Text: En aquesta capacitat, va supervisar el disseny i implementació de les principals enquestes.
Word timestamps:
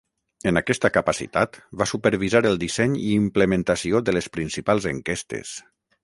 En 0.51 0.59
aquesta 0.59 0.89
capacitat, 0.93 1.59
va 1.81 1.87
supervisar 1.91 2.41
el 2.51 2.57
disseny 2.63 2.95
i 3.01 3.11
implementació 3.17 4.01
de 4.07 4.15
les 4.17 4.31
principals 4.39 4.89
enquestes. 4.93 5.53